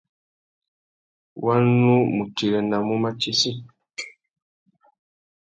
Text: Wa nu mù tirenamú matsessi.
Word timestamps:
Wa 1.43 1.55
nu 1.79 1.93
mù 2.15 2.23
tirenamú 2.35 2.95
matsessi. 3.03 3.51